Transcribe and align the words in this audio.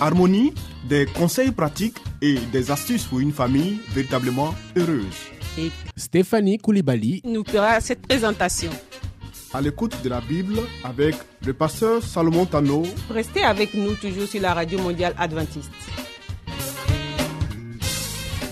Harmonie, 0.00 0.52
des 0.88 1.06
conseils 1.06 1.52
pratiques 1.52 1.98
et 2.20 2.36
des 2.52 2.70
astuces 2.70 3.04
pour 3.04 3.20
une 3.20 3.32
famille 3.32 3.78
véritablement 3.94 4.54
heureuse. 4.76 5.14
et 5.58 5.70
Stéphanie 5.96 6.58
Koulibaly, 6.58 7.22
nous 7.24 7.44
fera 7.44 7.80
cette 7.80 8.02
présentation. 8.06 8.70
À 9.52 9.60
l'écoute 9.60 9.94
de 10.02 10.08
la 10.08 10.20
Bible 10.20 10.58
avec 10.82 11.14
le 11.46 11.52
pasteur 11.52 12.02
Salomon 12.02 12.44
Tano, 12.44 12.82
Restez 13.08 13.44
avec 13.44 13.74
nous 13.74 13.94
toujours 13.94 14.26
sur 14.26 14.42
la 14.42 14.52
radio 14.52 14.80
mondiale 14.80 15.14
adventiste. 15.16 15.70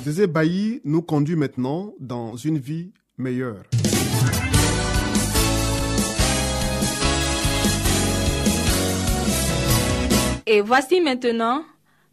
Zézé 0.05 0.27
Bailly 0.27 0.81
nous 0.85 1.03
conduit 1.03 1.37
maintenant 1.37 1.93
dans 2.01 2.37
une 2.37 2.59
vie 2.59 2.93
meilleure. 3.19 3.63
Et 10.47 10.61
voici 10.61 11.01
maintenant 11.01 11.65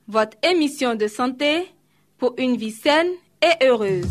votre 0.08 0.38
émission 0.44 0.94
de 0.96 1.08
santé 1.08 1.66
pour 2.18 2.36
une 2.38 2.58
vie 2.58 2.72
saine 2.72 3.08
et 3.42 3.66
heureuse. 3.66 4.06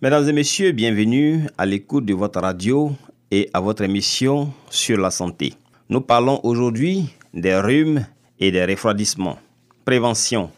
Mesdames 0.00 0.28
et 0.28 0.32
messieurs, 0.32 0.72
bienvenue 0.72 1.46
à 1.56 1.66
l'écoute 1.66 2.04
de 2.04 2.14
votre 2.14 2.40
radio 2.40 2.92
et 3.30 3.50
à 3.52 3.60
votre 3.60 3.82
émission 3.82 4.52
sur 4.70 4.98
la 4.98 5.10
santé. 5.10 5.54
Nous 5.88 6.00
parlons 6.00 6.40
aujourd'hui 6.42 7.06
des 7.34 7.56
rhumes 7.56 8.06
et 8.40 8.50
des 8.50 8.64
refroidissements. 8.64 9.38
Prévention. 9.84 10.50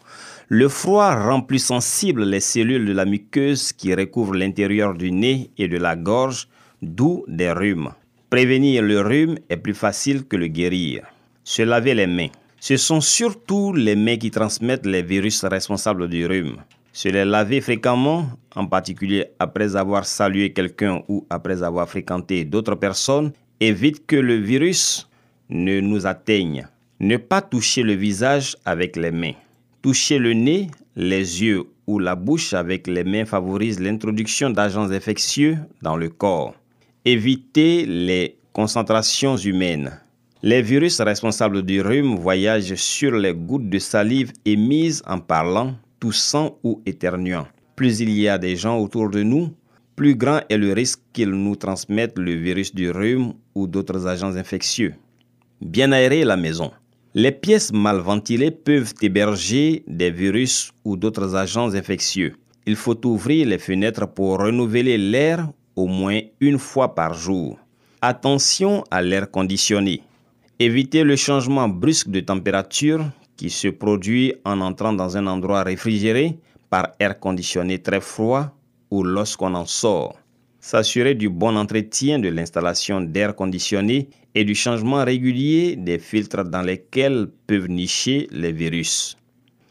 Le 0.53 0.67
froid 0.67 1.15
rend 1.15 1.39
plus 1.39 1.63
sensibles 1.63 2.25
les 2.25 2.41
cellules 2.41 2.85
de 2.85 2.91
la 2.91 3.05
muqueuse 3.05 3.71
qui 3.71 3.95
recouvrent 3.95 4.35
l'intérieur 4.35 4.95
du 4.95 5.09
nez 5.09 5.49
et 5.57 5.69
de 5.69 5.77
la 5.77 5.95
gorge, 5.95 6.49
d'où 6.81 7.23
des 7.29 7.53
rhumes. 7.53 7.91
Prévenir 8.29 8.83
le 8.83 8.99
rhume 8.99 9.37
est 9.47 9.55
plus 9.55 9.73
facile 9.73 10.25
que 10.25 10.35
le 10.35 10.47
guérir. 10.47 11.03
Se 11.45 11.61
laver 11.61 11.93
les 11.93 12.05
mains. 12.05 12.27
Ce 12.59 12.75
sont 12.75 12.99
surtout 12.99 13.71
les 13.71 13.95
mains 13.95 14.17
qui 14.17 14.29
transmettent 14.29 14.85
les 14.85 15.03
virus 15.03 15.41
responsables 15.45 16.09
du 16.09 16.25
rhume. 16.25 16.57
Se 16.91 17.07
les 17.07 17.23
laver 17.23 17.61
fréquemment, 17.61 18.25
en 18.53 18.65
particulier 18.65 19.27
après 19.39 19.77
avoir 19.77 20.05
salué 20.05 20.51
quelqu'un 20.51 21.01
ou 21.07 21.25
après 21.29 21.63
avoir 21.63 21.87
fréquenté 21.87 22.43
d'autres 22.43 22.75
personnes, 22.75 23.31
évite 23.61 24.05
que 24.05 24.17
le 24.17 24.35
virus 24.35 25.09
ne 25.49 25.79
nous 25.79 26.05
atteigne. 26.05 26.67
Ne 26.99 27.15
pas 27.15 27.41
toucher 27.41 27.83
le 27.83 27.93
visage 27.93 28.57
avec 28.65 28.97
les 28.97 29.11
mains. 29.11 29.35
Toucher 29.81 30.19
le 30.19 30.33
nez, 30.33 30.69
les 30.95 31.41
yeux 31.41 31.63
ou 31.87 31.97
la 31.97 32.15
bouche 32.15 32.53
avec 32.53 32.85
les 32.85 33.03
mains 33.03 33.25
favorise 33.25 33.79
l'introduction 33.79 34.51
d'agents 34.51 34.91
infectieux 34.91 35.57
dans 35.81 35.97
le 35.97 36.09
corps. 36.09 36.53
Éviter 37.03 37.87
les 37.87 38.37
concentrations 38.53 39.37
humaines. 39.37 39.99
Les 40.43 40.61
virus 40.61 41.01
responsables 41.01 41.63
du 41.63 41.81
rhume 41.81 42.15
voyagent 42.15 42.75
sur 42.75 43.13
les 43.13 43.33
gouttes 43.33 43.69
de 43.69 43.79
salive 43.79 44.31
émises 44.45 45.01
en 45.07 45.17
parlant, 45.17 45.73
toussant 45.99 46.59
ou 46.63 46.83
éternuant. 46.85 47.47
Plus 47.75 48.01
il 48.01 48.11
y 48.11 48.27
a 48.27 48.37
des 48.37 48.55
gens 48.55 48.77
autour 48.77 49.09
de 49.09 49.23
nous, 49.23 49.49
plus 49.95 50.13
grand 50.13 50.41
est 50.49 50.57
le 50.57 50.73
risque 50.73 50.99
qu'ils 51.11 51.31
nous 51.31 51.55
transmettent 51.55 52.19
le 52.19 52.33
virus 52.33 52.75
du 52.75 52.91
rhume 52.91 53.33
ou 53.55 53.65
d'autres 53.65 54.05
agents 54.05 54.35
infectieux. 54.35 54.93
Bien 55.59 55.91
aérer 55.91 56.23
la 56.23 56.37
maison. 56.37 56.71
Les 57.13 57.33
pièces 57.33 57.73
mal 57.73 57.97
ventilées 57.97 58.51
peuvent 58.51 58.93
héberger 59.01 59.83
des 59.85 60.11
virus 60.11 60.71
ou 60.85 60.95
d'autres 60.95 61.35
agents 61.35 61.73
infectieux. 61.73 62.37
Il 62.65 62.77
faut 62.77 63.05
ouvrir 63.05 63.47
les 63.47 63.57
fenêtres 63.57 64.07
pour 64.07 64.39
renouveler 64.39 64.97
l'air 64.97 65.49
au 65.75 65.87
moins 65.87 66.21
une 66.39 66.57
fois 66.57 66.95
par 66.95 67.13
jour. 67.13 67.59
Attention 68.01 68.85
à 68.89 69.01
l'air 69.01 69.29
conditionné. 69.29 70.01
Évitez 70.57 71.03
le 71.03 71.17
changement 71.17 71.67
brusque 71.67 72.07
de 72.07 72.21
température 72.21 73.03
qui 73.35 73.49
se 73.49 73.67
produit 73.67 74.33
en 74.45 74.61
entrant 74.61 74.93
dans 74.93 75.17
un 75.17 75.27
endroit 75.27 75.63
réfrigéré 75.63 76.37
par 76.69 76.91
air 76.97 77.19
conditionné 77.19 77.79
très 77.79 77.99
froid 77.99 78.55
ou 78.89 79.03
lorsqu'on 79.03 79.53
en 79.53 79.65
sort. 79.65 80.20
S'assurer 80.63 81.15
du 81.15 81.27
bon 81.27 81.57
entretien 81.57 82.19
de 82.19 82.29
l'installation 82.29 83.01
d'air 83.01 83.35
conditionné 83.35 84.09
et 84.35 84.43
du 84.43 84.53
changement 84.53 85.03
régulier 85.03 85.75
des 85.75 85.97
filtres 85.97 86.43
dans 86.43 86.61
lesquels 86.61 87.27
peuvent 87.47 87.67
nicher 87.67 88.27
les 88.29 88.51
virus. 88.51 89.17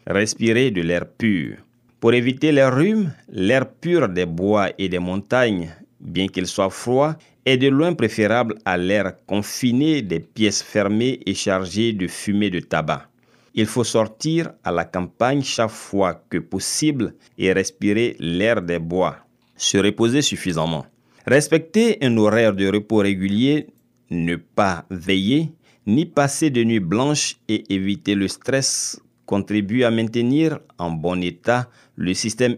Respirer 0.09 0.73
de 0.73 0.83
l'air 0.83 1.07
pur. 1.07 1.59
Pour 2.01 2.13
éviter 2.13 2.51
les 2.51 2.65
rhumes, 2.65 3.13
l'air 3.29 3.71
pur 3.71 4.09
des 4.09 4.27
bois 4.27 4.71
et 4.79 4.89
des 4.89 4.99
montagnes, 4.99 5.71
bien 6.01 6.27
qu'il 6.27 6.49
soit 6.49 6.71
froid, 6.71 7.15
est 7.47 7.57
de 7.57 7.69
loin 7.69 7.95
préférable 7.95 8.57
à 8.65 8.77
l'air 8.77 9.13
confiné 9.27 10.03
des 10.03 10.19
pièces 10.19 10.61
fermées 10.63 11.21
et 11.25 11.35
chargées 11.35 11.93
de 11.93 12.09
fumée 12.09 12.51
de 12.51 12.59
tabac. 12.59 13.07
Il 13.55 13.67
faut 13.67 13.85
sortir 13.85 14.51
à 14.65 14.73
la 14.73 14.85
campagne 14.85 15.43
chaque 15.43 15.71
fois 15.71 16.25
que 16.29 16.39
possible 16.39 17.15
et 17.39 17.53
respirer 17.53 18.17
l'air 18.19 18.61
des 18.61 18.81
bois. 18.81 19.19
Se 19.61 19.77
reposer 19.77 20.23
suffisamment. 20.23 20.87
Respecter 21.27 21.99
un 22.01 22.17
horaire 22.17 22.55
de 22.55 22.67
repos 22.67 23.03
régulier, 23.03 23.67
ne 24.09 24.37
pas 24.37 24.87
veiller, 24.89 25.53
ni 25.87 26.07
passer 26.07 26.49
de 26.49 26.65
nuit 26.65 26.81
blanche 26.81 27.37
et 27.47 27.71
éviter 27.71 28.15
le 28.15 28.27
stress 28.27 29.03
contribue 29.27 29.85
à 29.85 29.91
maintenir 29.91 30.61
en 30.79 30.91
bon 30.91 31.23
état 31.23 31.69
le 31.95 32.15
système 32.15 32.57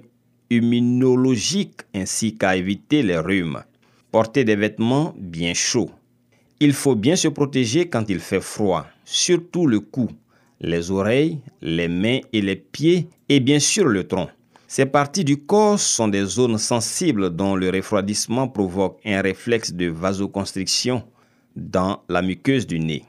immunologique 0.48 1.80
ainsi 1.92 2.36
qu'à 2.38 2.54
éviter 2.54 3.02
les 3.02 3.18
rhumes. 3.18 3.64
Porter 4.12 4.44
des 4.44 4.54
vêtements 4.54 5.12
bien 5.18 5.54
chauds. 5.54 5.90
Il 6.60 6.72
faut 6.72 6.94
bien 6.94 7.16
se 7.16 7.26
protéger 7.26 7.88
quand 7.88 8.08
il 8.10 8.20
fait 8.20 8.40
froid, 8.40 8.86
surtout 9.04 9.66
le 9.66 9.80
cou, 9.80 10.08
les 10.60 10.92
oreilles, 10.92 11.40
les 11.62 11.88
mains 11.88 12.20
et 12.32 12.42
les 12.42 12.54
pieds 12.54 13.08
et 13.28 13.40
bien 13.40 13.58
sûr 13.58 13.88
le 13.88 14.06
tronc. 14.06 14.28
Ces 14.74 14.86
parties 14.86 15.22
du 15.22 15.36
corps 15.36 15.78
sont 15.78 16.08
des 16.08 16.24
zones 16.24 16.56
sensibles 16.56 17.28
dont 17.28 17.56
le 17.56 17.68
refroidissement 17.68 18.48
provoque 18.48 19.00
un 19.04 19.20
réflexe 19.20 19.74
de 19.74 19.88
vasoconstriction 19.88 21.02
dans 21.54 22.02
la 22.08 22.22
muqueuse 22.22 22.66
du 22.66 22.80
nez. 22.80 23.04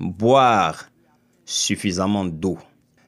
Boire 0.00 0.88
suffisamment 1.44 2.24
d'eau. 2.24 2.56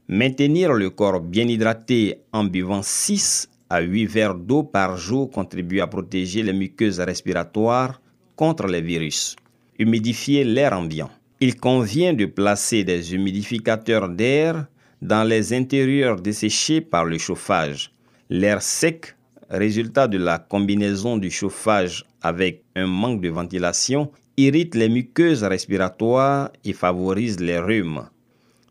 Maintenir 0.08 0.74
le 0.74 0.90
corps 0.90 1.20
bien 1.20 1.48
hydraté 1.48 2.18
en 2.34 2.44
buvant 2.44 2.82
6 2.82 3.48
à 3.70 3.80
8 3.80 4.04
verres 4.04 4.34
d'eau 4.34 4.62
par 4.62 4.98
jour 4.98 5.30
contribue 5.30 5.80
à 5.80 5.86
protéger 5.86 6.42
les 6.42 6.52
muqueuses 6.52 7.00
respiratoires 7.00 8.02
contre 8.36 8.66
les 8.66 8.82
virus. 8.82 9.36
Humidifier 9.78 10.44
l'air 10.44 10.74
ambiant. 10.74 11.08
Il 11.40 11.56
convient 11.58 12.12
de 12.12 12.26
placer 12.26 12.84
des 12.84 13.14
humidificateurs 13.14 14.10
d'air 14.10 14.66
dans 15.02 15.24
les 15.24 15.52
intérieurs 15.52 16.20
desséchés 16.20 16.80
par 16.80 17.04
le 17.04 17.18
chauffage. 17.18 17.90
L'air 18.28 18.60
sec, 18.60 19.14
résultat 19.48 20.08
de 20.08 20.18
la 20.18 20.40
combinaison 20.40 21.16
du 21.16 21.30
chauffage 21.30 22.04
avec 22.22 22.64
un 22.74 22.88
manque 22.88 23.20
de 23.20 23.28
ventilation, 23.28 24.10
irrite 24.36 24.74
les 24.74 24.88
muqueuses 24.88 25.44
respiratoires 25.44 26.50
et 26.64 26.72
favorise 26.72 27.38
les 27.38 27.60
rhumes. 27.60 28.08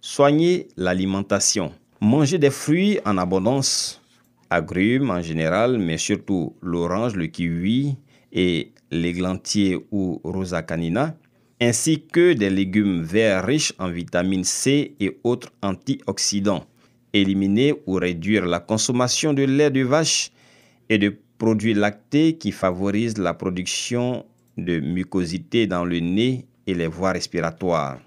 Soigner 0.02 0.68
l'alimentation. 0.75 1.72
Manger 2.02 2.38
des 2.38 2.50
fruits 2.50 3.00
en 3.06 3.18
abondance, 3.18 4.02
agrumes 4.50 5.10
en 5.10 5.22
général, 5.22 5.78
mais 5.80 5.98
surtout 5.98 6.54
l'orange, 6.62 7.16
le 7.16 7.28
kiwi 7.28 7.96
et 8.34 8.74
l'églantier 8.92 9.80
ou 9.90 10.19
rosa 10.25 10.63
canina, 10.63 11.16
ainsi 11.62 12.04
que 12.04 12.34
des 12.34 12.50
légumes 12.50 13.04
verts 13.04 13.46
riches 13.46 13.74
en 13.80 13.88
vitamine 13.88 14.44
C 14.44 14.96
et 15.00 15.18
autres 15.24 15.54
antioxydants. 15.63 16.66
Éliminer 17.16 17.74
ou 17.86 17.94
réduire 17.94 18.46
la 18.46 18.60
consommation 18.60 19.34
de 19.34 19.44
lait 19.44 19.72
de 19.72 19.84
vache 19.84 20.32
et 20.90 20.98
de 20.98 21.16
produits 21.38 21.74
lactés 21.74 22.36
qui 22.38 22.52
favorisent 22.52 23.18
la 23.18 23.34
production 23.34 24.26
de 24.58 24.82
mucosité 24.82 25.66
dans 25.66 25.86
le 25.86 26.00
nez 26.00 26.46
et 26.68 26.74
les 26.74 26.88
voies 26.88 27.14
respiratoires. 27.14 28.00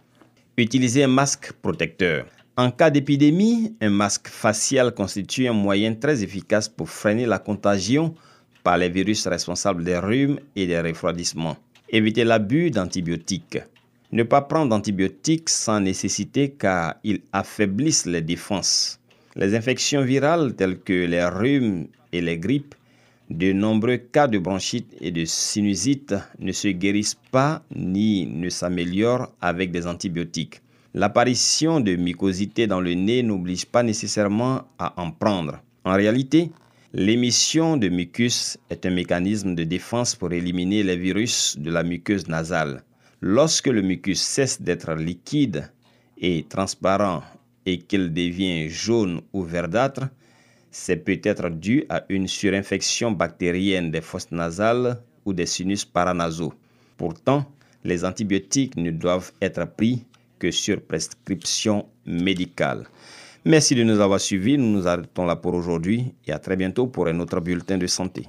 Utiliser 0.58 1.04
un 1.04 1.08
masque 1.08 1.52
protecteur. 1.62 2.26
En 2.58 2.70
cas 2.70 2.90
d'épidémie, 2.90 3.74
un 3.80 3.88
masque 3.88 4.28
facial 4.28 4.92
constitue 4.92 5.48
un 5.48 5.54
moyen 5.54 5.94
très 5.94 6.22
efficace 6.22 6.68
pour 6.68 6.90
freiner 6.90 7.24
la 7.24 7.38
contagion 7.38 8.14
par 8.62 8.76
les 8.76 8.90
virus 8.90 9.26
responsables 9.26 9.84
des 9.84 9.96
rhumes 9.96 10.38
et 10.54 10.66
des 10.66 10.80
refroidissements. 10.80 11.56
Éviter 11.88 12.24
l'abus 12.24 12.70
d'antibiotiques. 12.70 13.60
Ne 14.10 14.22
pas 14.22 14.42
prendre 14.42 14.70
d'antibiotiques 14.70 15.48
sans 15.48 15.80
nécessité 15.80 16.50
car 16.50 16.96
ils 17.04 17.20
affaiblissent 17.32 18.06
les 18.06 18.22
défenses. 18.22 18.97
Les 19.38 19.54
infections 19.54 20.02
virales 20.02 20.56
telles 20.56 20.80
que 20.80 21.06
les 21.06 21.24
rhumes 21.24 21.86
et 22.10 22.20
les 22.20 22.38
grippes, 22.38 22.74
de 23.30 23.52
nombreux 23.52 23.98
cas 23.98 24.26
de 24.26 24.36
bronchite 24.36 24.92
et 25.00 25.12
de 25.12 25.24
sinusite 25.24 26.16
ne 26.40 26.50
se 26.50 26.66
guérissent 26.66 27.20
pas 27.30 27.62
ni 27.72 28.26
ne 28.26 28.48
s'améliorent 28.48 29.30
avec 29.40 29.70
des 29.70 29.86
antibiotiques. 29.86 30.60
L'apparition 30.92 31.78
de 31.78 31.94
mycosité 31.94 32.66
dans 32.66 32.80
le 32.80 32.94
nez 32.94 33.22
n'oblige 33.22 33.66
pas 33.66 33.84
nécessairement 33.84 34.62
à 34.76 35.00
en 35.00 35.12
prendre. 35.12 35.62
En 35.84 35.94
réalité, 35.94 36.50
l'émission 36.92 37.76
de 37.76 37.88
mucus 37.88 38.58
est 38.70 38.86
un 38.86 38.90
mécanisme 38.90 39.54
de 39.54 39.62
défense 39.62 40.16
pour 40.16 40.32
éliminer 40.32 40.82
les 40.82 40.96
virus 40.96 41.56
de 41.60 41.70
la 41.70 41.84
muqueuse 41.84 42.26
nasale. 42.26 42.82
Lorsque 43.20 43.68
le 43.68 43.82
mucus 43.82 44.20
cesse 44.20 44.60
d'être 44.60 44.94
liquide 44.94 45.70
et 46.20 46.44
transparent 46.48 47.22
et 47.68 47.76
qu'il 47.76 48.14
devient 48.14 48.70
jaune 48.70 49.20
ou 49.34 49.42
verdâtre, 49.42 50.08
c'est 50.70 50.96
peut-être 50.96 51.50
dû 51.50 51.84
à 51.90 52.02
une 52.08 52.26
surinfection 52.26 53.10
bactérienne 53.12 53.90
des 53.90 54.00
fosses 54.00 54.32
nasales 54.32 55.02
ou 55.26 55.34
des 55.34 55.44
sinus 55.44 55.84
paranasaux. 55.84 56.54
Pourtant, 56.96 57.44
les 57.84 58.06
antibiotiques 58.06 58.76
ne 58.76 58.90
doivent 58.90 59.32
être 59.42 59.66
pris 59.76 60.06
que 60.38 60.50
sur 60.50 60.80
prescription 60.80 61.86
médicale. 62.06 62.86
Merci 63.44 63.74
de 63.74 63.84
nous 63.84 64.00
avoir 64.00 64.20
suivis. 64.20 64.56
Nous 64.56 64.72
nous 64.72 64.88
arrêtons 64.88 65.26
là 65.26 65.36
pour 65.36 65.52
aujourd'hui 65.52 66.14
et 66.26 66.32
à 66.32 66.38
très 66.38 66.56
bientôt 66.56 66.86
pour 66.86 67.06
un 67.06 67.20
autre 67.20 67.40
bulletin 67.40 67.76
de 67.76 67.86
santé. 67.86 68.28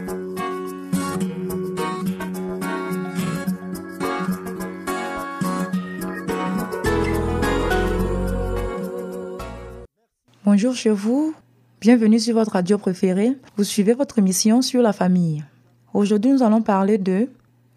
Bonjour 10.61 10.75
chez 10.75 10.91
vous, 10.91 11.33
bienvenue 11.79 12.19
sur 12.19 12.35
votre 12.35 12.51
radio 12.51 12.77
préférée. 12.77 13.35
Vous 13.57 13.63
suivez 13.63 13.95
votre 13.95 14.19
émission 14.19 14.61
sur 14.61 14.83
la 14.83 14.93
famille. 14.93 15.43
Aujourd'hui, 15.91 16.29
nous 16.29 16.43
allons 16.43 16.61
parler 16.61 16.99
de 16.99 17.29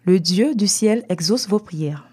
Le 0.03 0.19
Dieu 0.19 0.53
du 0.53 0.67
ciel 0.67 1.03
exauce 1.09 1.49
vos 1.49 1.57
prières. 1.57 2.07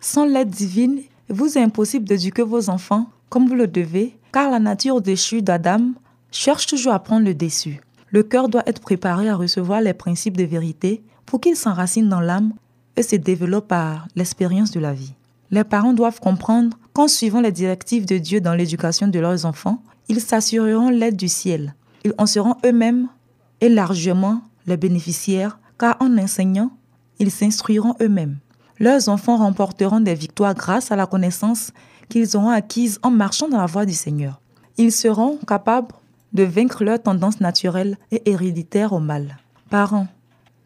Sans 0.00 0.24
l'aide 0.24 0.50
divine, 0.50 1.00
il 1.28 1.34
vous 1.34 1.58
est 1.58 1.62
impossible 1.62 2.04
d'éduquer 2.04 2.44
vos 2.44 2.70
enfants 2.70 3.08
comme 3.28 3.48
vous 3.48 3.56
le 3.56 3.66
devez, 3.66 4.16
car 4.30 4.52
la 4.52 4.60
nature 4.60 5.00
déchue 5.00 5.42
d'Adam 5.42 5.94
cherche 6.30 6.68
toujours 6.68 6.92
à 6.92 7.00
prendre 7.00 7.26
le 7.26 7.34
dessus. 7.34 7.80
Le 8.10 8.22
cœur 8.22 8.48
doit 8.48 8.62
être 8.68 8.82
préparé 8.82 9.28
à 9.28 9.34
recevoir 9.34 9.80
les 9.80 9.94
principes 9.94 10.36
de 10.36 10.44
vérité 10.44 11.02
pour 11.26 11.40
qu'ils 11.40 11.56
s'enracinent 11.56 12.08
dans 12.08 12.20
l'âme 12.20 12.52
et 12.96 13.02
se 13.02 13.16
développent 13.16 13.66
par 13.66 14.06
l'expérience 14.14 14.70
de 14.70 14.78
la 14.78 14.92
vie. 14.92 15.14
Les 15.50 15.64
parents 15.64 15.92
doivent 15.92 16.20
comprendre 16.20 16.78
qu'en 16.92 17.08
suivant 17.08 17.40
les 17.40 17.50
directives 17.50 18.06
de 18.06 18.18
Dieu 18.18 18.40
dans 18.40 18.54
l'éducation 18.54 19.08
de 19.08 19.18
leurs 19.18 19.44
enfants, 19.44 19.82
ils 20.08 20.20
s'assureront 20.20 20.90
l'aide 20.90 21.16
du 21.16 21.28
ciel. 21.28 21.74
Ils 22.04 22.14
en 22.18 22.26
seront 22.26 22.56
eux-mêmes 22.64 23.08
et 23.60 23.68
largement 23.68 24.42
les 24.66 24.76
bénéficiaires, 24.76 25.58
car 25.78 25.96
en 26.00 26.18
enseignant, 26.18 26.70
ils 27.18 27.30
s'instruiront 27.30 27.94
eux-mêmes. 28.00 28.38
Leurs 28.78 29.08
enfants 29.08 29.36
remporteront 29.36 30.00
des 30.00 30.14
victoires 30.14 30.54
grâce 30.54 30.90
à 30.90 30.96
la 30.96 31.06
connaissance 31.06 31.72
qu'ils 32.08 32.36
auront 32.36 32.50
acquise 32.50 32.98
en 33.02 33.10
marchant 33.10 33.48
dans 33.48 33.58
la 33.58 33.66
voie 33.66 33.86
du 33.86 33.94
Seigneur. 33.94 34.40
Ils 34.76 34.92
seront 34.92 35.38
capables 35.46 35.94
de 36.32 36.42
vaincre 36.42 36.82
leurs 36.84 37.02
tendances 37.02 37.40
naturelles 37.40 37.96
et 38.10 38.28
héréditaires 38.28 38.92
au 38.92 38.98
mal. 38.98 39.38
Parents, 39.70 40.08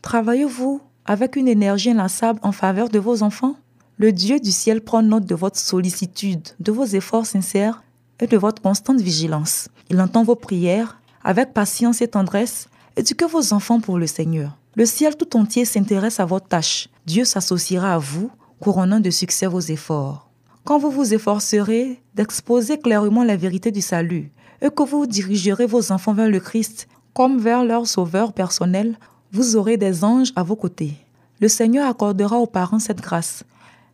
travaillez-vous 0.02 0.80
avec 1.04 1.36
une 1.36 1.48
énergie 1.48 1.90
inlassable 1.90 2.40
en 2.42 2.52
faveur 2.52 2.88
de 2.88 2.98
vos 2.98 3.22
enfants? 3.22 3.56
Le 3.98 4.12
Dieu 4.12 4.40
du 4.40 4.52
ciel 4.52 4.80
prend 4.80 5.02
note 5.02 5.26
de 5.26 5.34
votre 5.34 5.58
sollicitude, 5.58 6.48
de 6.60 6.72
vos 6.72 6.84
efforts 6.84 7.26
sincères 7.26 7.82
et 8.20 8.26
de 8.26 8.36
votre 8.36 8.62
constante 8.62 9.00
vigilance. 9.00 9.68
Il 9.90 10.00
entend 10.00 10.24
vos 10.24 10.34
prières 10.34 11.00
avec 11.22 11.52
patience 11.52 12.00
et 12.00 12.08
tendresse. 12.08 12.68
Éduquez 12.96 13.26
vos 13.26 13.52
enfants 13.52 13.80
pour 13.80 13.98
le 13.98 14.06
Seigneur. 14.06 14.56
Le 14.74 14.86
ciel 14.86 15.16
tout 15.16 15.36
entier 15.36 15.64
s'intéresse 15.64 16.20
à 16.20 16.24
votre 16.24 16.48
tâche. 16.48 16.88
Dieu 17.06 17.24
s'associera 17.24 17.94
à 17.94 17.98
vous, 17.98 18.30
couronnant 18.60 19.00
de 19.00 19.10
succès 19.10 19.46
vos 19.46 19.60
efforts. 19.60 20.28
Quand 20.64 20.78
vous 20.78 20.90
vous 20.90 21.14
efforcerez 21.14 22.00
d'exposer 22.14 22.78
clairement 22.78 23.24
la 23.24 23.36
vérité 23.36 23.70
du 23.70 23.80
salut 23.80 24.30
et 24.60 24.70
que 24.70 24.82
vous 24.82 25.06
dirigerez 25.06 25.66
vos 25.66 25.92
enfants 25.92 26.14
vers 26.14 26.28
le 26.28 26.40
Christ 26.40 26.88
comme 27.14 27.38
vers 27.38 27.64
leur 27.64 27.86
sauveur 27.86 28.32
personnel, 28.32 28.98
vous 29.32 29.56
aurez 29.56 29.76
des 29.76 30.04
anges 30.04 30.32
à 30.36 30.42
vos 30.42 30.56
côtés. 30.56 30.94
Le 31.40 31.48
Seigneur 31.48 31.88
accordera 31.88 32.38
aux 32.38 32.46
parents 32.46 32.78
cette 32.78 33.00
grâce. 33.00 33.44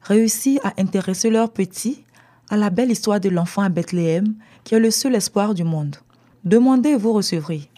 Réussir 0.02 0.60
à 0.64 0.72
intéresser 0.78 1.30
leurs 1.30 1.50
petits 1.50 2.04
à 2.50 2.56
la 2.56 2.70
belle 2.70 2.90
histoire 2.90 3.20
de 3.20 3.28
l'enfant 3.28 3.62
à 3.62 3.68
Bethléem, 3.68 4.34
qui 4.64 4.74
est 4.74 4.80
le 4.80 4.90
seul 4.90 5.14
espoir 5.14 5.54
du 5.54 5.64
monde. 5.64 5.96
Demandez 6.44 6.90
et 6.90 6.96
vous 6.96 7.12
recevrez. 7.12 7.68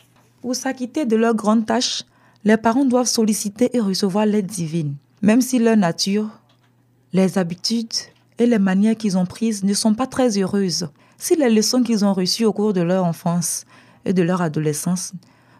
Pour 0.43 0.55
s'acquitter 0.55 1.07
de 1.07 1.17
leur 1.17 1.35
grande 1.35 1.67
tâche, 1.67 2.05
les 2.45 2.57
parents 2.57 2.85
doivent 2.85 3.07
solliciter 3.07 3.77
et 3.77 3.81
recevoir 3.81 4.27
l'aide 4.27 4.47
divine, 4.47 4.95
même 5.23 5.41
si 5.41 5.59
leur 5.59 5.77
nature, 5.77 6.29
les 7.13 7.39
habitudes 7.39 7.93
et 8.39 8.47
les 8.47 8.59
manières 8.59 8.97
qu'ils 8.97 9.19
ont 9.19 9.27
prises 9.27 9.65
ne 9.65 9.75
sont 9.75 9.95
pas 9.95 10.07
très 10.07 10.39
heureuses. 10.39 10.89
Si 11.19 11.35
les 11.35 11.51
leçons 11.51 11.83
qu'ils 11.83 12.05
ont 12.05 12.13
reçues 12.13 12.45
au 12.45 12.53
cours 12.53 12.73
de 12.73 12.83
leur 12.83 13.05
enfance 13.05 13.65
et 14.05 14.13
de 14.13 14.23
leur 14.23 14.43
adolescence 14.43 15.13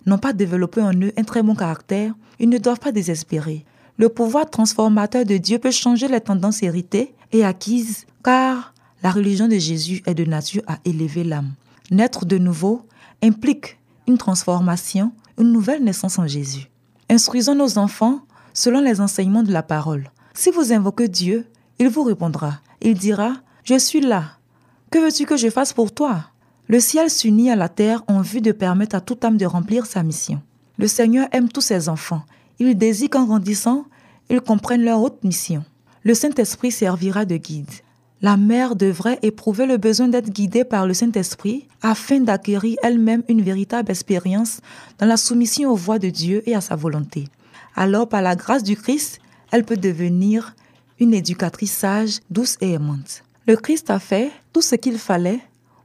n'ont 0.05 0.19
pas 0.19 0.33
développé 0.33 0.81
en 0.83 0.93
eux 0.93 1.13
un 1.17 1.25
très 1.25 1.43
bon 1.43 1.55
caractère, 1.55 2.15
ils 2.39 2.49
ne 2.49 2.59
doivent 2.59 2.79
pas 2.79 2.93
désespérer. 2.93 3.65
Le 3.99 4.09
pouvoir 4.09 4.49
transformateur 4.49 5.25
de 5.25 5.39
Dieu 5.39 5.59
peut 5.59 5.71
changer 5.71 6.07
les 6.07 6.21
tendances 6.21 6.63
héritées 6.63 7.15
et 7.33 7.45
acquises, 7.45 8.05
car 8.23 8.75
la 9.07 9.13
religion 9.13 9.47
de 9.47 9.57
Jésus 9.57 10.03
est 10.05 10.17
de 10.17 10.25
nature 10.25 10.65
à 10.67 10.79
élever 10.85 11.23
l'âme. 11.23 11.53
Naître 11.93 12.27
de 12.27 12.39
nouveau 12.39 12.83
implique 13.23 13.79
une 14.09 14.19
transformation, 14.19 15.13
une 15.39 15.53
nouvelle 15.53 15.85
naissance 15.85 16.19
en 16.19 16.27
Jésus. 16.27 16.69
Instruisons 17.09 17.55
nos 17.55 17.79
enfants 17.79 18.23
selon 18.53 18.81
les 18.81 19.01
enseignements 19.01 19.45
de 19.45 19.53
la 19.53 19.63
parole. 19.63 20.11
Si 20.35 20.51
vous 20.51 20.73
invoquez 20.73 21.07
Dieu, 21.07 21.47
il 21.79 21.89
vous 21.89 22.03
répondra. 22.03 22.59
Il 22.81 22.95
dira, 22.95 23.35
Je 23.63 23.79
suis 23.79 24.01
là. 24.01 24.25
Que 24.91 24.99
veux-tu 24.99 25.25
que 25.25 25.37
je 25.37 25.51
fasse 25.51 25.73
pour 25.73 25.95
toi? 25.95 26.25
Le 26.67 26.81
ciel 26.81 27.09
s'unit 27.09 27.53
à 27.53 27.55
la 27.55 27.69
terre 27.69 28.03
en 28.09 28.23
vue 28.23 28.41
de 28.41 28.51
permettre 28.51 28.97
à 28.97 29.01
toute 29.01 29.25
âme 29.25 29.37
de 29.37 29.47
remplir 29.47 29.87
sa 29.87 30.03
mission. 30.03 30.43
Le 30.79 30.89
Seigneur 30.89 31.29
aime 31.31 31.49
tous 31.49 31.61
ses 31.61 31.89
enfants. 31.89 32.25
Il 32.59 32.77
désire 32.77 33.11
qu'en 33.11 33.25
grandissant, 33.27 33.85
ils 34.31 34.41
comprennent 34.41 34.85
leur 34.85 35.01
haute 35.01 35.23
mission. 35.23 35.65
Le 36.03 36.15
Saint-Esprit 36.15 36.73
servira 36.73 37.25
de 37.25 37.37
guide. 37.37 37.71
La 38.23 38.39
mère 38.39 38.77
devrait 38.77 39.19
éprouver 39.23 39.67
le 39.67 39.77
besoin 39.77 40.09
d'être 40.09 40.31
guidée 40.31 40.65
par 40.65 40.87
le 40.87 40.95
Saint-Esprit 40.95 41.69
afin 41.83 42.21
d'acquérir 42.21 42.79
elle-même 42.83 43.23
une 43.29 43.43
véritable 43.43 43.91
expérience 43.91 44.61
dans 44.99 45.07
la 45.07 45.19
soumission 45.19 45.71
aux 45.71 45.77
voies 45.77 45.99
de 45.99 46.09
Dieu 46.09 46.43
et 46.49 46.55
à 46.55 46.63
sa 46.63 46.77
volonté. 46.77 47.29
Alors, 47.75 48.09
par 48.09 48.23
la 48.23 48.35
grâce 48.35 48.63
du 48.63 48.75
Christ, 48.75 49.21
elle 49.53 49.65
peut 49.65 49.77
devenir 49.77 50.55
une 50.99 51.13
éducatrice 51.13 51.73
sage, 51.73 52.21
douce 52.31 52.57
et 52.63 52.73
aimante. 52.73 53.23
Le 53.47 53.57
Christ 53.57 53.91
a 53.91 53.99
fait 53.99 54.31
tout 54.55 54.63
ce 54.63 54.77
qu'il 54.77 54.99
fallait 54.99 55.41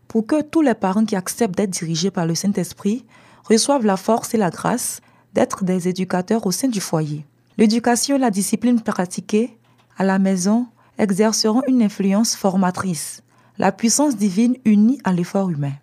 pour 0.07 0.25
que 0.25 0.41
tous 0.41 0.61
les 0.61 0.73
parents 0.73 1.05
qui 1.05 1.17
acceptent 1.17 1.55
d'être 1.55 1.69
dirigés 1.69 2.11
par 2.11 2.25
le 2.25 2.33
Saint-Esprit 2.33 3.05
reçoivent 3.43 3.85
la 3.85 3.97
force 3.97 4.33
et 4.33 4.37
la 4.37 4.49
grâce 4.49 5.01
d'être 5.33 5.65
des 5.65 5.89
éducateurs 5.89 6.45
au 6.45 6.51
sein 6.51 6.69
du 6.69 6.79
foyer. 6.79 7.25
L'éducation 7.57 8.15
et 8.15 8.19
la 8.19 8.31
discipline 8.31 8.79
pratiquée 8.79 9.57
à 9.97 10.05
la 10.05 10.17
maison 10.17 10.67
exerceront 10.97 11.61
une 11.67 11.81
influence 11.81 12.35
formatrice, 12.35 13.23
la 13.57 13.71
puissance 13.71 14.15
divine 14.15 14.55
unie 14.65 14.99
à 15.03 15.13
l'effort 15.13 15.49
humain. 15.49 15.73